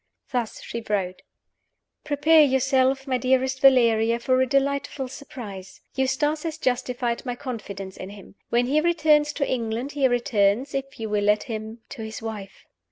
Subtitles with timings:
[0.31, 1.21] Thus she wrote:
[2.03, 5.79] "Prepare yourself, my dearest Valeria, for a delightful surprise.
[5.93, 8.33] Eustace has justified my confidence in him.
[8.49, 12.65] When he returns to England, he returns if you will let him to his wife.